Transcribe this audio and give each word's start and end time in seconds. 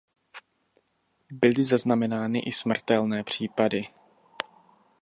Byly 1.31 1.63
zaznamenány 1.63 2.39
i 2.39 2.51
smrtelné 2.51 3.23
případy. 3.23 3.85